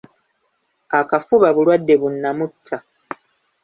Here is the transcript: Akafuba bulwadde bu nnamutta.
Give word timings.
Akafuba 0.99 1.47
bulwadde 1.55 1.93
bu 2.01 2.07
nnamutta. 2.13 2.77